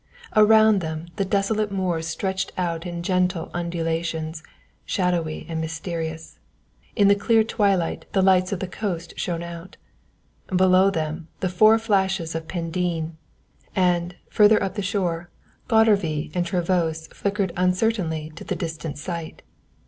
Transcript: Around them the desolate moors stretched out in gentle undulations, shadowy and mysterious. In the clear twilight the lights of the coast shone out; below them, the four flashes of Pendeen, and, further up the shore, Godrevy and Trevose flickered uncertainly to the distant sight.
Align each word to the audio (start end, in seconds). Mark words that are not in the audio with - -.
Around 0.35 0.81
them 0.81 1.09
the 1.17 1.25
desolate 1.25 1.71
moors 1.71 2.07
stretched 2.07 2.51
out 2.57 2.87
in 2.87 3.03
gentle 3.03 3.51
undulations, 3.53 4.41
shadowy 4.83 5.45
and 5.47 5.61
mysterious. 5.61 6.39
In 6.95 7.07
the 7.07 7.13
clear 7.13 7.43
twilight 7.43 8.07
the 8.13 8.23
lights 8.23 8.51
of 8.51 8.61
the 8.61 8.67
coast 8.67 9.13
shone 9.15 9.43
out; 9.43 9.77
below 10.47 10.89
them, 10.89 11.27
the 11.41 11.49
four 11.49 11.77
flashes 11.77 12.33
of 12.33 12.47
Pendeen, 12.47 13.11
and, 13.75 14.15
further 14.27 14.63
up 14.63 14.73
the 14.73 14.81
shore, 14.81 15.29
Godrevy 15.67 16.31
and 16.33 16.47
Trevose 16.47 17.05
flickered 17.13 17.53
uncertainly 17.55 18.31
to 18.33 18.43
the 18.43 18.55
distant 18.55 18.97
sight. 18.97 19.43